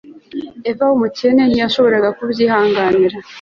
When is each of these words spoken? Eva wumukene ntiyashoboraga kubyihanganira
Eva 0.69 0.83
wumukene 0.89 1.43
ntiyashoboraga 1.45 2.09
kubyihanganira 2.17 3.15